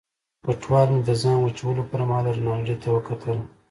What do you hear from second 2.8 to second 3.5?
ته وکتل.